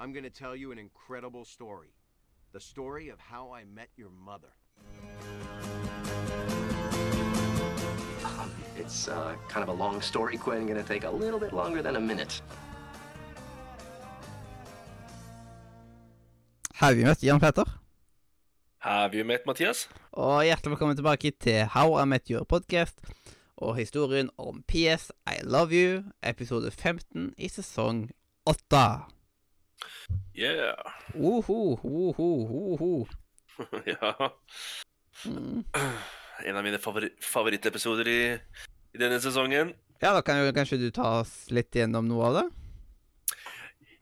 [0.00, 1.94] I'm going to tell you an incredible story.
[2.52, 4.48] The story of how I met your mother.
[8.24, 10.66] Um, it's uh, kind of a long story, Quinn.
[10.66, 12.42] Gonna take a little bit longer than a minute.
[16.74, 17.64] Har vi møtt Jan Petter?
[18.78, 19.88] Have you met Mathias?
[20.12, 22.98] Og hjertelig velkommen tilbake til How I Met Your Podcast
[23.56, 28.10] og historien om PS I Love You, episode 15 i sesong
[28.46, 29.14] 8.
[30.34, 30.74] Yeah.
[31.14, 32.28] Uhu, uhu,
[32.74, 33.06] uhu.
[33.86, 34.30] ja.
[35.26, 35.64] Mm.
[36.44, 38.22] En av mine favori favorittepisoder i,
[38.90, 39.70] i denne sesongen.
[40.02, 42.42] Ja, da kan jo kanskje du ta oss litt gjennom noe av det?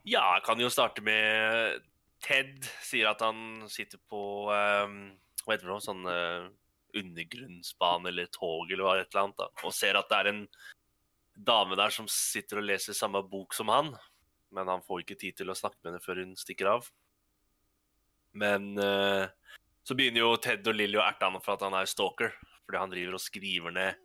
[0.08, 1.82] Ja, jeg kan jo starte med
[2.24, 4.96] Ted sier at han sitter på um,
[5.44, 5.78] Hva heter det?
[5.84, 6.48] Sånn uh,
[6.98, 9.42] undergrunnsbane eller tog eller hva et eller annet.
[9.42, 10.42] da, Og ser at det er en
[11.36, 13.92] dame der som sitter og leser samme bok som han.
[14.52, 16.88] Men han får ikke tid til å snakke med henne før hun stikker av.
[18.36, 19.26] Men uh,
[19.84, 22.34] så begynner jo Ted og Lilly å erte han for at han er stalker.
[22.62, 24.00] Fordi han driver og skriver ned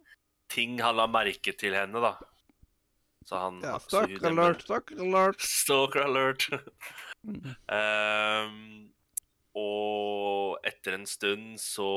[0.47, 2.15] ting han la merke til henne, da.
[3.27, 5.41] Så han Ja, Stalker alert, stalker alert.
[5.61, 6.47] Stalker alert.
[7.75, 8.93] Ehm,
[9.57, 11.89] og etter en stund så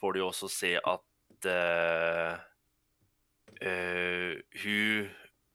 [0.00, 2.34] får du jo også se at uh,
[3.62, 5.12] uh, hun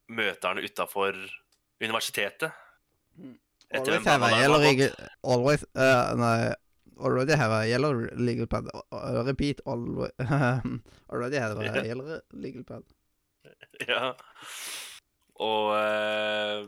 [0.09, 1.20] møter han utafor
[1.80, 2.52] universitetet.
[3.69, 4.89] Etter Always have a yellow legal
[5.23, 6.53] Always uh, Nei.
[6.99, 8.67] Already have a yellow legal pad.
[8.91, 10.11] Uh, repeat always
[11.09, 12.83] Already have a yellow legal pad.
[13.88, 14.13] Ja.
[15.39, 16.67] Og uh,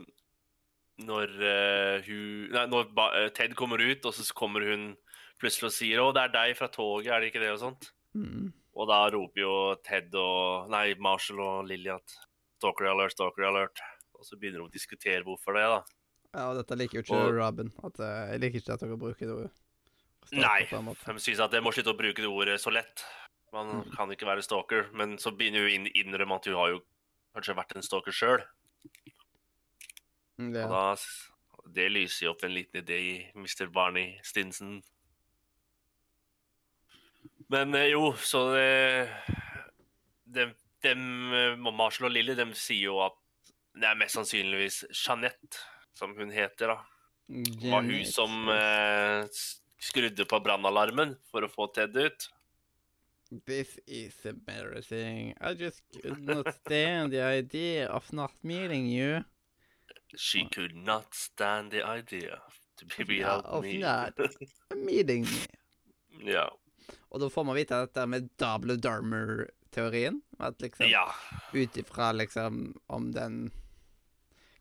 [1.04, 2.88] når uh, hun Nei, når
[3.18, 4.92] eh, Ted kommer ut, og så kommer hun
[5.40, 7.90] plutselig og sier 'Å, det er deg fra toget, er det ikke det?' og sånt.
[8.14, 8.52] Mm.
[8.72, 9.54] Og da roper jo
[9.84, 12.16] Ted og Nei, Marshall og Lilly at
[12.56, 13.82] 'stalker alert, stalker alert'.
[14.22, 15.80] Og så begynner de å diskutere hvorfor det, da.
[16.32, 17.72] Ja, og dette liker jo ikke Og- Robin.
[17.82, 19.50] At, uh, jeg liker ikke at dere bruker det ordet.
[20.32, 23.02] Nei, de syns at jeg må slutte å bruke det ordet så lett.
[23.52, 23.90] Man Mm.
[23.96, 24.86] kan ikke være stalker.
[24.94, 26.80] Men så begynner hun å innrømme at hun har jo
[27.34, 28.44] kanskje vært en stalker sjøl.
[30.38, 30.96] Mm, det- Og da
[31.74, 33.70] Det lyser jo opp en liten idé i Mr.
[33.70, 34.82] Barney Stinson.
[37.48, 39.08] Men eh, jo, så det
[40.26, 43.12] dem, dem, eh, Marshall og Lilly dem sier jo at
[43.74, 45.60] det er mest sannsynligvis Jeanette,
[45.96, 46.78] som hun heter, da.
[47.32, 49.24] Det var hun som eh,
[49.80, 52.28] skrudde på brannalarmen for å få Ted ut.
[53.46, 55.32] This is embarrassing.
[55.40, 59.24] I just could not stand the idea of not meeting you.
[60.16, 62.42] She could not stand the idea
[62.76, 63.78] to be without of me.
[63.78, 64.18] not
[64.76, 66.32] meeting me.
[66.32, 66.50] ja.
[67.08, 70.20] Og da får man vite dette med double darmer-teorien.
[70.38, 71.06] At liksom ja.
[71.52, 73.50] ut ifra liksom om den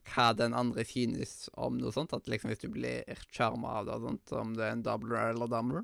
[0.10, 2.14] Hva den andre synes om noe sånt.
[2.14, 3.04] At liksom hvis du blir
[3.36, 5.84] sjarma av det, sånt, om det er en doubler eller damler.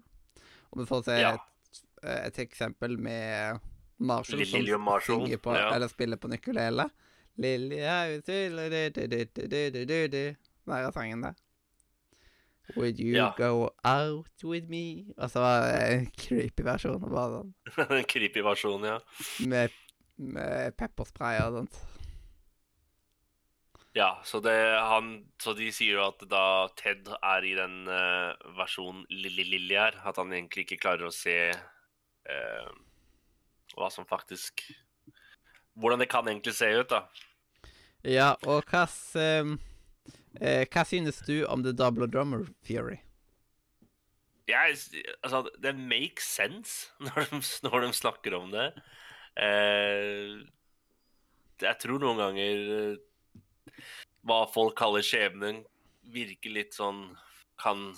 [0.72, 1.34] Og vi får se Ja.
[1.36, 3.60] et, et eksempel med
[4.00, 5.70] Marshall som Lilly og Marshall, synger på, ja.
[5.76, 6.28] eller spiller på
[9.86, 10.24] du, du.
[10.66, 11.36] Den sangen der.
[12.76, 13.32] Would you Ja.
[13.38, 15.06] go out with me?
[15.18, 17.00] Og så var det en creepy versjon.
[17.00, 17.54] Bare sånn
[18.00, 18.98] En creepy versjon, ja.
[19.48, 19.72] med,
[20.18, 21.78] med pepperspray og sånt.
[23.98, 28.36] Ja, så, det, han, så de sier jo at da Ted er i den uh,
[28.54, 32.70] versjonen er, at han egentlig ikke klarer å se uh,
[33.74, 34.68] hva som faktisk
[35.78, 37.06] Hvordan det kan egentlig se ut, da.
[38.02, 39.58] Ja, og hva uh,
[40.74, 42.98] Hva synes du om The Double Drummer Theory?
[44.48, 44.78] Jeg,
[45.24, 48.72] altså, det makes sense når de, når de snakker om det.
[51.62, 52.98] Jeg tror noen ganger
[54.28, 55.64] hva folk kaller skjebnen,
[56.14, 57.10] virker litt sånn
[57.60, 57.94] kan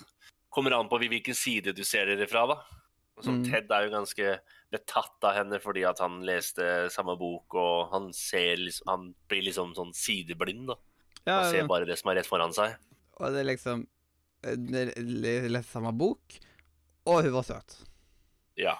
[0.50, 2.56] Kommer an på hvilken side du ser det fra, da.
[3.22, 3.44] Som Mm.
[3.46, 4.30] Ted er jo ganske
[4.72, 9.44] betatt av henne fordi at han leste samme bok, og han ser liksom Han blir
[9.46, 10.74] liksom sånn sideblind, da.
[11.28, 12.74] Ja, Og ser bare det som er rett foran seg.
[13.20, 13.86] og det er liksom
[14.42, 14.56] eh,
[15.52, 16.34] Leste samme bok,
[17.06, 17.76] og hun var søt.
[18.56, 18.74] Ja.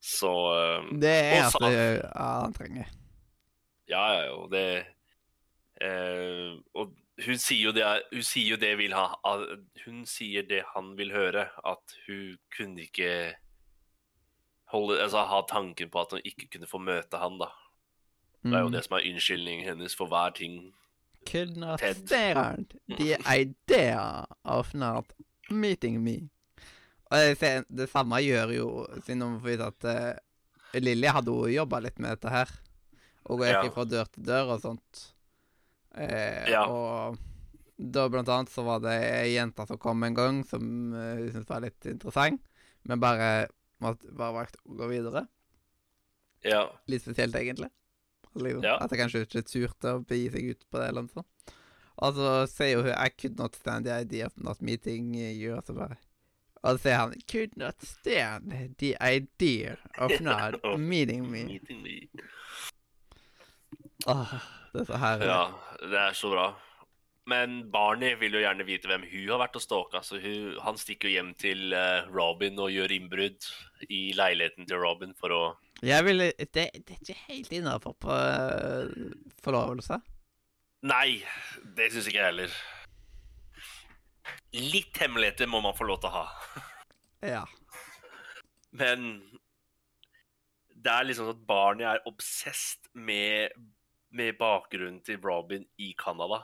[0.00, 2.88] Så eh, Det er alt ja, han trenger.
[3.90, 4.86] Ja, ja, jo, det
[5.82, 6.94] eh, Og
[7.26, 9.08] hun sier jo det Hun sier jo det vil ha
[9.84, 13.34] Hun sier det han vil høre, at hun kunne ikke
[14.72, 17.50] holde, altså, ha tanken på at hun ikke kunne få møte han, da.
[18.42, 18.72] Det er jo Mm.
[18.72, 20.72] det som er unnskyldningen hennes for hver ting.
[21.28, 21.94] Could not Ted.
[22.06, 25.12] stand the idea of not
[25.50, 26.30] meeting me.
[27.12, 31.46] Og det, det samme gjør jo Siden hun får vite at uh, Lilly hadde jo
[31.46, 32.48] jobba litt med dette her.
[33.30, 33.70] Og gikk Ja.
[33.70, 35.11] fra dør til dør og sånt.
[35.94, 36.64] Eh, Ja.
[36.66, 37.18] Og
[37.76, 40.62] da blant annet så var det ei jente som kom en gang, som
[40.94, 42.42] uh, hun syntes var litt interessant,
[42.86, 43.48] men bare,
[43.82, 45.26] måtte, bare valgte å gå videre.
[46.46, 46.64] Ja.
[46.90, 47.70] Litt spesielt, egentlig.
[48.22, 48.76] Altså, liksom, Ja.
[48.80, 51.56] At jeg kanskje ikke turte å begi seg ut på det, eller noe sånt.
[52.02, 55.66] Og så sier hun I could not stand the idea of not meeting you, og
[55.66, 55.98] så bare
[56.62, 61.60] Og så sier han Could not stand the idea of not meeting me.
[64.06, 64.34] Meeting dette Åh,
[64.72, 65.26] det er så herlig.
[65.26, 65.42] Ja,
[65.90, 66.46] det er så bra.
[67.30, 70.78] Men Barney vil jo gjerne vite hvem hun har vært og stalka, så hun, han
[70.80, 73.46] stikker jo hjem til eh, Robin og gjør innbrudd
[73.86, 75.42] i leiligheten til Robin for å
[75.82, 78.90] Jeg vil det, det er ikke helt innafor på uh,
[79.42, 80.00] forlovelse.
[80.82, 81.22] Nei,
[81.76, 82.56] det syns ikke jeg heller.
[84.58, 86.26] Litt hemmeligheter må man få lov til å ha.
[87.22, 87.44] Ja.
[88.74, 89.12] Men
[90.82, 93.54] det er liksom sånn at Barney er obsessed med,
[94.12, 96.42] med bakgrunnen til Robin i Canada.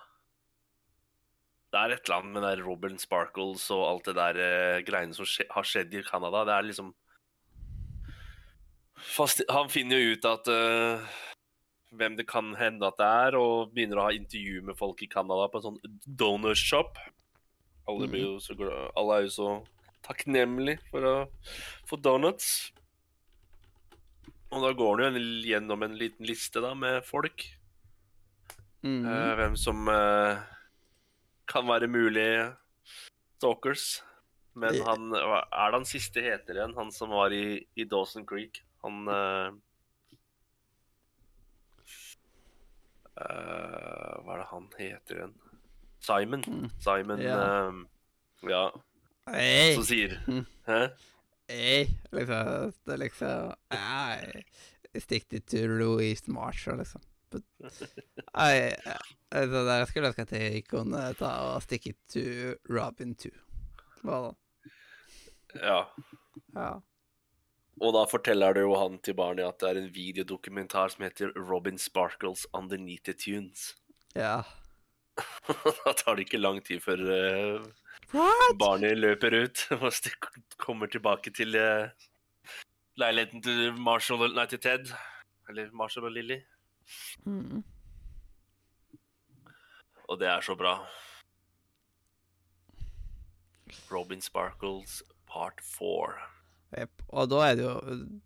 [1.69, 5.17] Det er et eller annet med der Robin Sparkles og alt det der eh, greiene
[5.17, 6.47] som skje, har skjedd i Canada.
[6.49, 6.95] Det er liksom
[8.99, 11.05] Fast, Han finner jo ut at uh,
[11.95, 15.11] hvem det kan hende at det er, og begynner å ha intervju med folk i
[15.13, 16.99] Canada på en sånn donorshop.
[17.89, 19.53] Alle, blir jo så glad, alle er jo så
[20.05, 21.15] takknemlige for å
[21.89, 22.73] få donuts.
[24.51, 27.45] Og da går han jo gjennom en liten liste da med folk.
[28.83, 29.07] Mhm.
[29.07, 30.39] uh, hvem som uh,
[31.51, 32.29] kan være mulig
[33.39, 34.03] stalkers.
[34.59, 36.75] Men han Er det han siste heter igjen?
[36.75, 38.63] Han som var i, i Dawson Creek?
[38.83, 39.53] Han uh,
[43.19, 45.37] Hva er det han heter igjen?
[46.03, 46.43] Simon.
[46.47, 46.69] Mm.
[46.83, 48.65] Simon ja.
[49.29, 50.45] Hey, Som sier Mm.
[50.67, 50.81] Hæ?
[51.51, 53.55] hey, liksom Det er liksom
[54.99, 57.03] Stikk til Louise Marshall, liksom.
[57.31, 57.45] But,
[59.33, 62.25] det der skulle ønske at jeg kunne ta og stikke to
[62.73, 63.33] Robin 2.
[64.03, 64.31] Hva da?
[65.63, 65.81] Ja.
[66.55, 66.71] Ja.
[67.79, 71.35] Og da forteller det jo han til barnet at det er en videodokumentar som heter
[71.37, 73.75] Robin Sparkles Underneath the Tunes.
[74.17, 74.43] Ja.
[75.85, 77.65] da tar det ikke lang tid før uh,
[78.59, 79.93] barnet løper ut og
[80.59, 81.91] kommer tilbake til uh,
[82.99, 84.93] leiligheten til Marshall Nei, til Ted.
[85.49, 86.41] Eller Marshall og Lily.
[87.25, 87.63] Mm.
[90.09, 90.79] Og det er så bra.
[93.91, 96.17] Robin Sparkles part four.
[96.77, 97.03] Yep.
[97.17, 97.77] Og da er det jo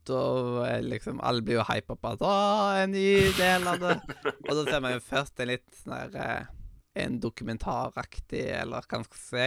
[0.03, 0.23] Da
[0.67, 2.31] er liksom Alle blir jo hypa på at Å,
[2.82, 3.93] en ny del av det.
[4.49, 6.49] Og da ser man jo først en litt sånn eh,
[6.99, 9.47] En dokumentaraktig, eller hva man skal si.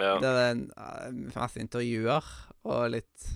[0.00, 0.16] Ja.
[0.18, 2.30] Det er en, eh, masse intervjuer
[2.64, 3.28] og litt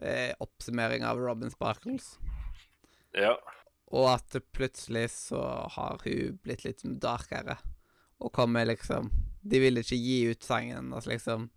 [0.00, 2.14] eh, oppsummering av Robin Sparkles.
[3.16, 3.34] Ja.
[3.94, 5.40] Og at plutselig så
[5.76, 7.58] har hun blitt litt darkere.
[8.18, 9.10] Og kommer liksom
[9.46, 11.50] De ville ikke gi ut sangen hennes, liksom,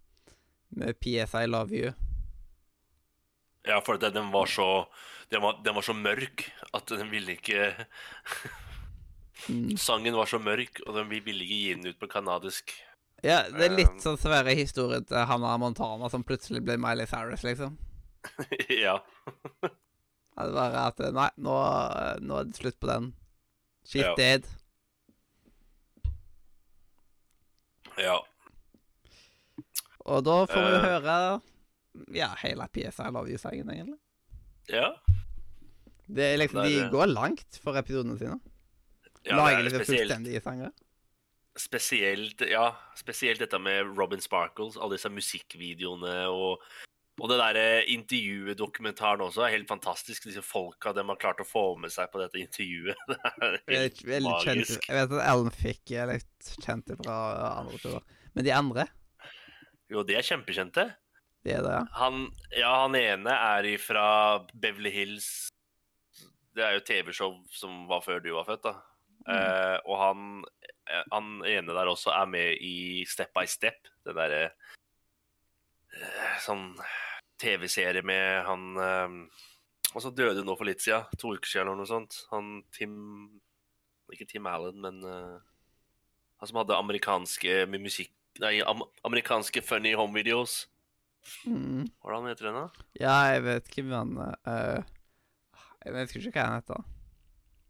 [0.70, 1.94] med PS I Love You.
[3.66, 4.88] Ja, for den, var så
[5.30, 7.74] den var, den var så mørk at den ville ikke
[9.48, 9.78] Mm.
[9.88, 12.74] Sangen var så mørk, og den vi ville ikke gi den ut på kanadisk.
[13.24, 17.08] Ja, det er litt Um, sånn svære historie til Hannah Montana som plutselig ble Miley
[17.08, 17.78] Cyrus, liksom.
[18.84, 19.00] ja.
[20.40, 21.56] Det var at Nei, nå,
[22.24, 23.14] nå er det slutt på den.
[23.86, 24.14] Shit Ja.
[24.16, 24.46] dead.
[28.00, 28.18] Ja.
[30.10, 30.86] Og da får vi Eh.
[30.88, 31.16] høre
[32.16, 34.00] ja, hele PSI Love You-sangen, egentlig.
[34.70, 34.92] Ja.
[36.08, 38.40] Det er liksom, er De går langt for episodene sine.
[39.26, 40.72] ja Lager er liksom fullstendige sanger.
[41.58, 46.62] spesielt, ja, spesielt dette med Robin Sparkles, alle disse musikkvideoene og
[47.20, 47.58] og det der
[47.92, 50.26] intervjuet, dokumentaren også, er helt fantastisk.
[50.30, 52.98] Disse folka de har klart å få med seg på dette intervjuet.
[53.10, 54.46] Det er Jeg, helt er magisk.
[54.46, 54.88] kjent, magisk.
[54.90, 57.18] jeg vet at Ellen fikk litt kjente fra
[57.60, 58.04] andre turer.
[58.36, 58.88] Men de andre,
[59.90, 60.88] Jo, de er kjempekjente.
[61.46, 61.84] de er det, ja.
[61.98, 64.04] Han, ja, han ene er ifra
[64.54, 65.30] Beverly Hills
[66.56, 68.76] Det er jo TV-show som var før du var født, da.
[69.30, 70.24] Eh, og han,
[70.90, 73.88] eh, han ene der også er med i Step by Step.
[74.06, 74.44] Det derre
[75.94, 76.72] eh, Sånn
[77.40, 79.16] TV-serie med han eh,
[79.96, 81.08] Og så døde nå for litt siden.
[81.22, 82.24] To uker siden eller noe sånt.
[82.34, 82.96] Han Tim
[84.14, 85.38] Ikke Tim Allen, men eh,
[86.40, 90.62] han som hadde amerikanske med musikk Nei, am amerikanske funny home videos.
[91.44, 91.90] Mm.
[92.00, 92.86] Hvordan heter den, da?
[93.02, 94.14] Ja, jeg vet hvem han
[94.48, 94.80] uh,
[95.84, 96.86] Jeg vet ikke hva han heter.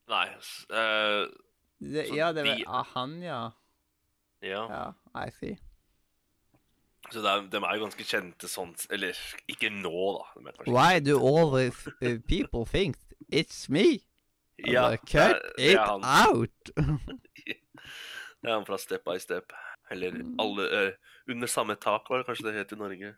[0.09, 1.23] Nei eh,
[1.79, 3.39] Det, ja, det er de- ah, han, ja.
[4.45, 4.61] Ja.
[4.69, 4.83] Ja,
[5.25, 5.57] I see.
[7.11, 9.17] Så det er, de er jo ganske kjente sånn Eller
[9.49, 10.53] ikke nå, da.
[10.63, 12.97] De Why do all these uh, people think
[13.31, 13.99] it's me?
[14.59, 16.03] Ja, like, Cut det det it han.
[16.03, 16.71] out!
[18.39, 19.51] Det er han fra Step by Step.
[19.91, 20.35] Eller Mm.
[20.39, 20.91] alle uh,
[21.29, 23.15] Under samme tak, var det kanskje det het i Norge.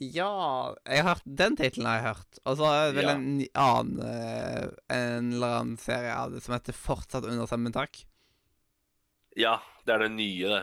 [0.00, 2.38] Ja jeg har hørt, Den tittelen har jeg hørt.
[2.44, 3.14] Og så er det vel Ja.
[3.14, 8.02] en annen eh, En eller annen serie av det som heter Fortsatt under samme tak.
[9.36, 10.62] Ja, det er det nye, det.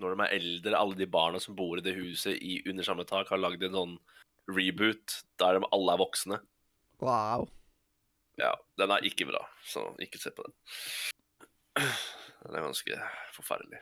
[0.00, 3.06] Når de er eldre, alle de barna som bor i det huset i under samme
[3.06, 3.94] tak, har lagd en sånn
[4.50, 6.40] reboot der de alle er voksne.
[7.04, 7.46] Wow.
[8.40, 10.56] Ja, den er ikke bra, så ikke se på den.
[12.44, 12.98] Den er ganske
[13.36, 13.78] forferdelig.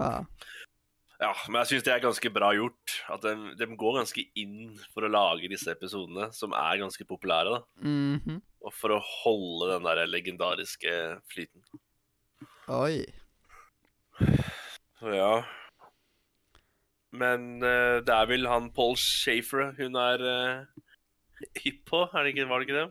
[0.00, 0.24] Ja.
[1.18, 2.94] Ja, men jeg syns det er ganske bra gjort.
[3.10, 7.58] At de, de går ganske inn for å lage disse episodene, som er ganske populære,
[7.58, 7.60] da.
[7.82, 8.38] Mhm.
[8.66, 10.92] Og for å holde den der legendariske
[11.30, 11.62] flyten.
[12.74, 13.06] Oi.
[14.98, 15.32] Så ja.
[17.14, 20.88] Men uh, det er vel han Paul Shafer hun er uh,
[21.62, 22.88] hypp på, er det ikke, var det ikke det?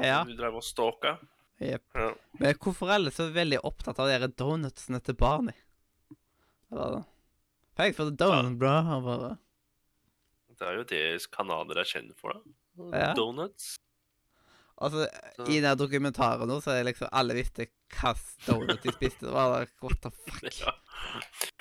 [0.00, 0.22] Ja.
[0.24, 1.16] Hun drev og stalka.
[1.60, 1.84] Jepp.
[1.94, 2.12] Ja.
[2.40, 5.56] Men hvorfor er alle så veldig opptatt av de donutsene til Barney?
[6.72, 7.02] Eller
[7.76, 8.70] Thanks for the donut, bro.
[8.84, 9.36] Han bare
[10.60, 12.40] Det er jo det canadiere er kjent for, da.
[12.92, 13.12] Ja.
[13.16, 13.74] Donuts.
[14.80, 15.06] Altså,
[15.36, 18.12] Så- i den dokumentaren nå, så er det liksom alle visste hva
[18.46, 19.26] donut de spiste.
[19.26, 20.46] Det var what the fuck?
[20.60, 20.74] Ja.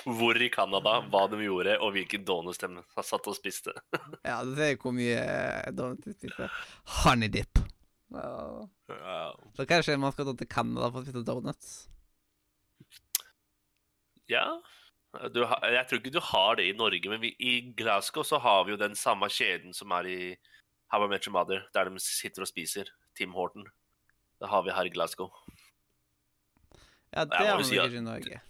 [0.03, 2.69] Hvor i Canada, hva de gjorde, og hvilken donuts de
[3.03, 3.73] satt og spiste.
[4.27, 6.49] Ja, du ser hvor mye eh, donut de spiste.
[7.01, 7.61] Honey dip.
[8.09, 9.29] Ja.
[9.55, 11.79] Så kanskje man skal dra til Canada for å spise donuts?
[14.29, 14.45] ja.
[15.33, 18.67] Du, jeg tror ikke du har det i Norge, men vi, i Glasgow så har
[18.67, 20.19] vi jo den samme kjeden som er i
[20.93, 22.91] How I Met Your Mother, der de sitter og spiser.
[23.17, 23.65] Tim Horton.
[24.39, 25.31] Det har vi her i Glasgow.
[27.15, 28.41] Ja, det har si ikke i Norge.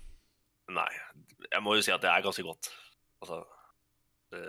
[0.69, 0.89] Nei,
[1.49, 2.69] jeg må jo si at det er ganske godt.
[3.23, 3.39] Altså
[4.33, 4.41] det,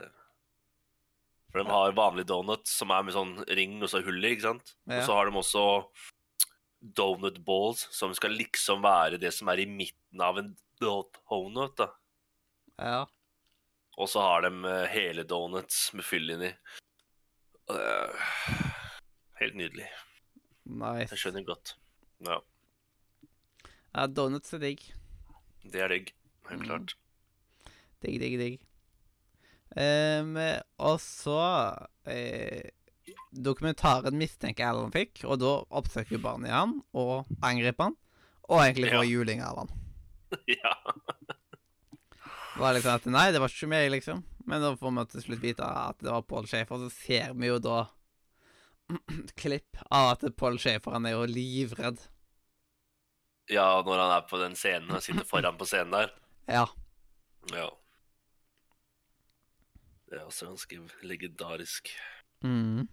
[1.51, 4.49] For de har vanlige donuts som er med sånn ring og så hull i, ikke
[4.49, 4.75] sant?
[4.85, 5.01] Ja.
[5.01, 5.65] Og så har de også
[6.81, 11.75] donut balls, som skal liksom være det som er i midten av en donut.
[11.81, 11.91] da.
[12.81, 13.01] Ja.
[14.01, 16.53] Og så har de eh, hele donuts med fyll inni.
[17.71, 18.15] Er
[19.41, 19.87] Helt nydelig.
[20.69, 21.09] Nice.
[21.15, 21.75] Jeg skjønner godt.
[22.27, 22.37] Ja,
[23.95, 24.83] Ja, donuts er digg.
[25.71, 26.13] det er digg.
[26.49, 26.67] Helt Mm.
[26.67, 26.95] klart.
[28.03, 28.61] Digg, digg, digg.
[29.77, 30.35] Um,
[30.83, 31.37] og så
[32.11, 32.71] eh,
[33.31, 37.97] Dokumentaren mistenker Alan fikk, og da oppsøker barnet han og angriper han.
[38.51, 39.11] Og egentlig får Ja.
[39.11, 39.71] juling av han.
[40.49, 40.75] ja.
[42.55, 44.25] Det var liksom at Nei, det var ikke meg, liksom.
[44.47, 47.47] Men da får vi til slutt vite at det var Paul Schaefer, så ser vi
[47.47, 47.85] jo da
[49.41, 52.01] klipp av at Paul Schaefer han er jo livredd.
[53.51, 56.11] Ja, når han er på den scenen og sitter foran på scenen der.
[56.51, 56.65] Ja.
[57.55, 57.69] Ja.
[60.11, 61.93] Det er også ganske legendarisk.
[62.43, 62.89] Mm.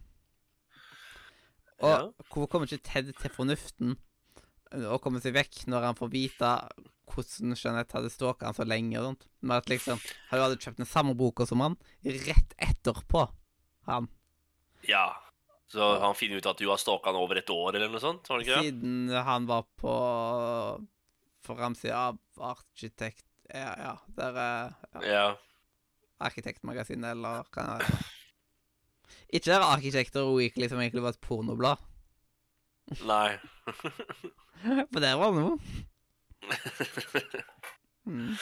[1.80, 1.98] Og Ja.
[2.30, 3.96] hvorfor kommer ikke Ted til fornuften
[4.74, 6.52] og kommer seg vekk når han får vite
[7.08, 9.28] hvordan Jeanette hadde stalka han så lenge og sånt?
[9.42, 9.98] Men at liksom
[10.30, 13.28] Han hadde kjøpt den samme boka som han rett etterpå
[13.88, 14.10] han.
[14.88, 15.08] ja.
[15.68, 18.28] Så han finner ut at du har stalka han over et år, eller noe sånt?
[18.32, 18.70] Var det ikke det?
[18.70, 19.96] Siden han var på
[21.48, 22.18] framsida av
[22.54, 23.26] Arkitekt...
[23.52, 23.92] Ja, ja.
[24.18, 25.26] Der er ja, Ja.
[26.24, 28.16] Arkitektmagasinet, eller hva det heter.
[29.28, 31.84] Ikke der Arkitekter Weekly, som egentlig var et pornoblad.
[33.06, 33.36] Nei.
[34.92, 35.58] For der var det noe.
[38.08, 38.38] Mm.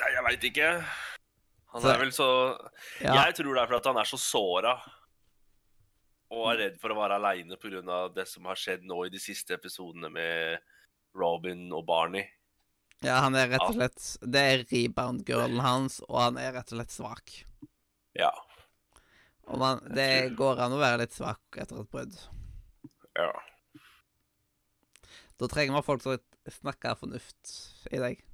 [0.00, 0.68] Nei, jeg veit ikke.
[1.74, 2.28] Han Så- er vel så
[3.02, 3.12] Ja.
[3.26, 4.72] Jeg tror det er fordi han er så såra
[6.34, 8.08] og er redd for å være aleine pga.
[8.14, 10.58] det som har skjedd nå i de siste episodene med
[11.16, 12.26] Robin og Barney.
[13.04, 16.80] Ja, han er rett og slett Det er rebound-girlen hans, og han er rett og
[16.80, 17.34] slett svak.
[18.18, 18.32] Ja.
[19.48, 22.16] Og man, det går an å være litt svak etter et brudd.
[23.16, 23.30] ja.
[25.38, 26.16] Da trenger man folk som
[26.50, 27.52] snakker fornuft
[27.94, 28.24] i deg.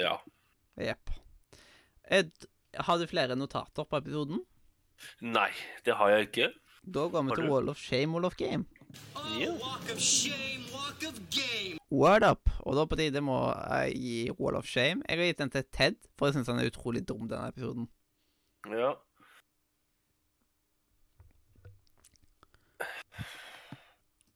[0.00, 0.14] Ja.
[0.80, 1.10] Jepp.
[2.08, 2.30] Ed,
[2.86, 4.40] Har du flere notater på episoden?
[5.20, 5.50] Nei,
[5.84, 6.48] det har jeg ikke.
[6.88, 7.48] Da går vi til?
[7.50, 8.64] Wall of Shame, Wall of Game.
[9.38, 9.52] Yeah.
[9.60, 11.76] Walk of shame, walk of game.
[11.90, 12.48] Word up!
[12.64, 15.02] Og da på tide må jeg gi Wall of Shame.
[15.08, 17.88] Jeg har gitt den til Ted, for jeg syns han er utrolig dum, denne episoden.
[18.72, 18.94] ja.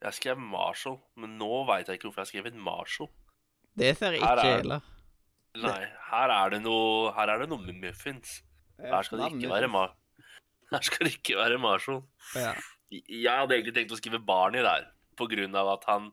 [0.02, 3.11] Jeg skrev Marshall, men nå veit jeg ikke hvorfor jeg skrev en Marshall.
[3.78, 4.88] Det ser jeg ikke er- heller.
[5.62, 8.38] Nei, her er det noe Her er det noe med muffins.
[8.81, 9.92] Her skal det ikke være Mar...
[10.72, 12.02] Her skal det ikke være Marshall.
[12.38, 12.54] Ja.
[12.92, 14.86] Jeg hadde egentlig tenkt å skrive Barney der,
[15.16, 16.10] på grunn av at han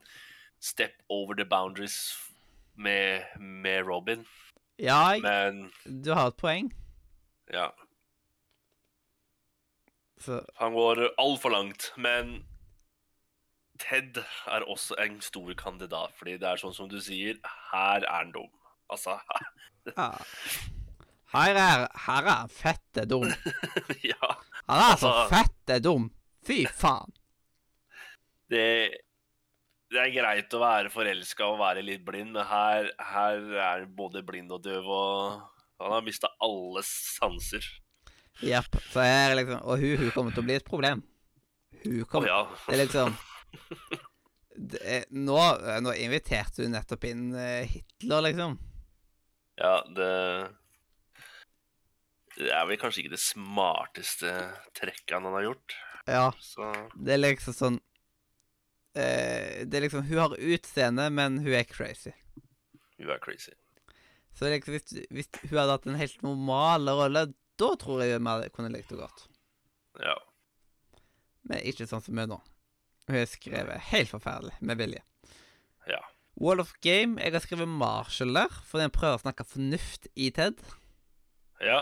[0.63, 1.97] step over the boundaries
[2.75, 4.25] med, med Robin.
[4.79, 6.69] ja, Men du har et poeng.
[7.51, 7.69] ja,
[10.19, 11.91] Så han går altfor langt.
[11.97, 12.45] Men
[13.79, 14.17] Ted
[14.51, 17.37] er også en stor kandidat, fordi det er sånn som du sier,
[17.71, 18.49] her er han dum.
[18.91, 19.19] Altså,
[19.95, 20.09] Ja.
[21.29, 23.27] Her er, her er han fette dum.
[24.11, 24.31] ja.
[24.69, 26.09] Han er så Altså- fette dum.
[26.45, 27.11] Fy faen.
[28.49, 28.65] Det,
[29.93, 34.23] det er greit å være forelska og være litt blind, men her, her er både
[34.25, 37.67] blind og døv, og han har mista alle sanser.
[38.41, 38.79] Jepp.
[38.89, 41.03] Så er liksom Og hun, hun kommer til å bli et problem.
[41.83, 42.39] Hun Å oh, ja.
[42.65, 43.17] Det er liksom
[44.71, 45.37] det er, nå,
[45.83, 48.57] nå inviterte hun nettopp inn eh, Hitler, liksom.
[49.59, 50.09] Ja, det
[52.39, 54.33] Det er vel kanskje ikke det smarteste
[54.77, 55.75] trekket han har gjort.
[56.07, 56.25] Ja.
[56.41, 56.65] Så
[56.95, 57.75] Det er liksom sånn
[58.97, 62.13] eh, Det er liksom Hun har utseende, men hun er crazy.
[62.97, 63.51] hun er crazy.
[64.33, 67.25] Så liksom, hvis, hvis hun hadde hatt en helt normal rolle,
[67.59, 69.25] da tror jeg vi kunne likt henne godt.
[69.99, 70.15] Ja.
[71.49, 72.39] Men ikke sånn som hun er nå.
[73.09, 75.03] Hun er skrevet helt forferdelig, med vilje.
[75.89, 75.99] Ja.
[76.39, 80.29] Wall of Game Jeg har skrevet Marshall der, fordi han prøver å snakke fornuft i
[80.35, 80.61] TED.
[81.65, 81.81] Ja.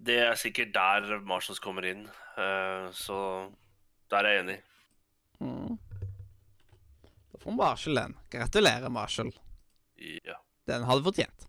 [0.00, 2.06] Det er sikkert der Marshalls kommer inn,
[2.40, 3.18] eh, så
[4.10, 4.56] der er jeg enig.
[5.40, 5.76] Mm.
[7.32, 8.16] Da får Marshall den.
[8.32, 9.32] Gratulerer, Marshall.
[10.24, 10.38] Ja.
[10.68, 11.46] Den hadde fortjent.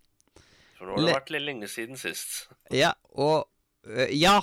[0.77, 2.49] For nå har det vært litt lenge siden sist.
[2.73, 3.47] Ja, og
[3.85, 4.39] øh, Ja,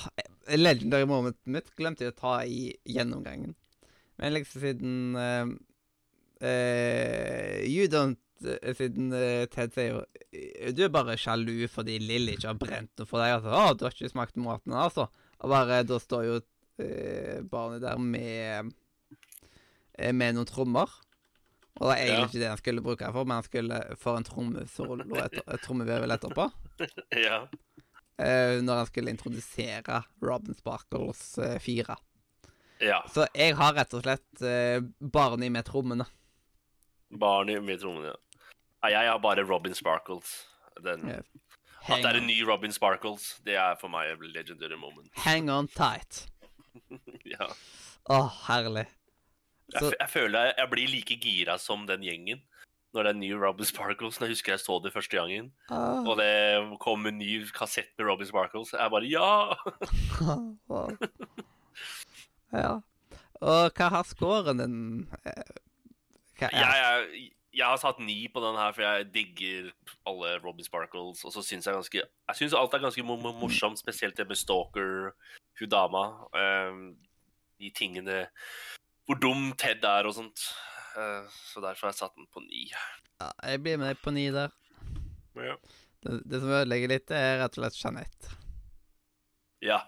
[0.48, 3.56] legendary momentet mitt glemte jeg å ta i gjennomgangen.
[4.18, 5.50] Men liksom siden uh,
[6.42, 10.02] uh, You don't Siden øh, Ted sier jo
[10.32, 13.34] øh, Du er bare sjalu fordi Lilly ikke har brent noe for deg.
[13.38, 16.40] Altså, 'Å, du har ikke smakt maten, altså.' Og bare Da står jo
[16.82, 18.72] øh, barnet der med
[20.14, 20.90] Med noen trommer.
[21.78, 22.26] Og det er egentlig Ja.
[22.26, 25.60] ikke det han skulle bruke det for, men han skulle få en trommesolo etter, et
[25.62, 26.48] trommevevel etterpå.
[27.26, 27.40] ja.
[28.18, 31.96] eh, når han skulle introdusere Robin Sparkles eh, 4.
[32.82, 32.98] ja.
[33.14, 36.06] Så jeg har rett og slett uh, Barney med trommene.
[37.10, 38.16] Barn i med trommene, ja.
[38.82, 40.46] Jeg har bare Robin Sparkles.
[40.84, 41.22] Den, yeah.
[41.88, 45.10] at det er en ny Robin Sparkles, det er for meg legendary moment.
[45.26, 46.28] hang on tight.
[47.34, 47.48] ja.
[48.08, 48.86] Å, herlig.
[49.72, 52.44] Jeg, Så- Jeg, jeg føler jeg, jeg blir like gira som den gjengen
[52.94, 54.16] når det er ny Robin Sparkles.
[54.20, 57.90] Når jeg husker jeg så det første gangen, Ah, og det kom en ny kassett
[57.98, 58.72] med Robin Sparkles.
[58.72, 59.54] Jeg bare ja!
[62.62, 62.70] ja.
[63.38, 64.78] Og hva har scoren din
[65.20, 65.52] eh,
[66.40, 66.56] hva er?
[66.56, 67.04] Jeg, er,
[67.58, 69.70] jeg har satt ni på den her, for jeg digger
[70.06, 71.24] alle Robin Sparkles.
[71.26, 74.28] Og så syns jeg ganske Jeg syns alt er ganske mo- mo- morsomt, spesielt det
[74.30, 75.10] med Stalker,
[75.58, 76.04] hun dama.
[76.32, 76.96] Um,
[77.58, 78.28] de tingene
[79.08, 80.44] Hvor dum Ted er og sånt.
[80.94, 82.68] Uh, så derfor har jeg satt den på ni.
[83.20, 84.52] Ja, jeg blir med på ni der.
[85.38, 85.54] Ja.
[86.02, 88.36] Det, det som ødelegger litt, er rett og slett Jeanette.
[89.62, 89.80] ja,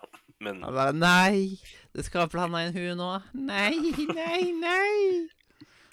[0.43, 1.59] men Jeg bare Nei!
[1.95, 3.11] Du skal blande inn hun nå?
[3.35, 3.75] Nei,
[4.11, 5.29] nei, nei!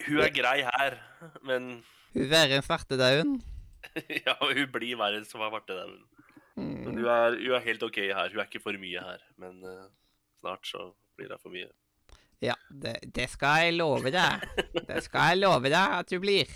[0.07, 0.97] Hun er grei her,
[1.47, 3.37] men Hun er en svartedauden.
[4.25, 5.81] Ja, hun blir verre som har vært det.
[5.87, 5.97] Men
[6.57, 6.87] Mm.
[6.89, 8.31] hun er, hun er helt OK her.
[8.33, 9.19] Hun er ikke for mye her.
[9.37, 9.83] Men uh,
[10.41, 11.67] snart så blir det for mye.
[12.41, 14.41] Ja, det, det skal jeg love deg.
[14.89, 16.49] Det skal jeg love deg at du blir.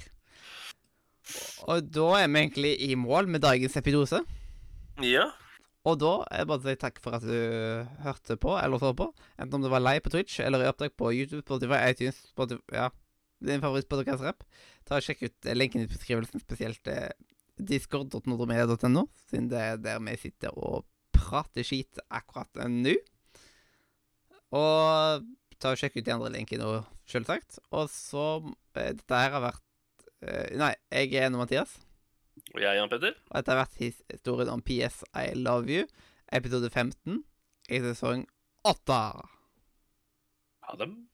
[1.70, 4.24] Og da er vi egentlig i mål med dagens epidose.
[5.06, 5.28] Ja.
[5.86, 8.92] Og da er det bare å si takk for at du hørte på, eller så
[8.98, 9.08] på.
[9.38, 12.62] Enten om det var live på Twitch, eller i opptak på YouTube, Spotify, iTunes, Spotify,
[12.74, 12.90] ja,
[13.42, 14.46] din favorittpodkast-rapp.
[14.92, 17.12] Sjekk ut lenken linken i beskrivelsen, spesielt eh,
[17.62, 22.96] discord.nordmedia.no, siden det er der vi sitter og prater skit akkurat nå.
[24.52, 25.28] Og
[25.62, 27.62] ta og sjekk ut de andre linkene òg, selvsagt.
[27.72, 28.26] Og så
[28.76, 29.64] eh, Dette her har vært
[30.26, 31.78] eh, Nei, jeg er Eno Mathias.
[32.52, 33.16] Og jeg, er Jan Petter.
[33.30, 35.86] Og dette har vært historien om PS I Love You,
[36.34, 37.22] episode 15
[37.72, 38.26] i sesong
[38.68, 39.00] 8.
[40.68, 41.11] Ha dem.